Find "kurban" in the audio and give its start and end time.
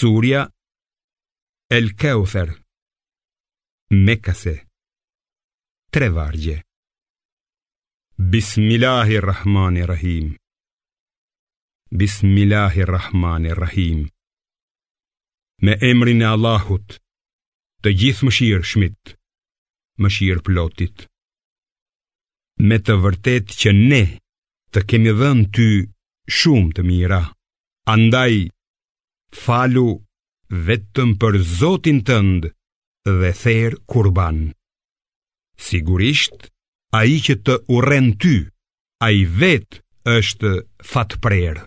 33.90-34.52